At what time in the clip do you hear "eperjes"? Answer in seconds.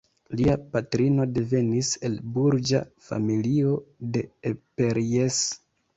4.53-5.39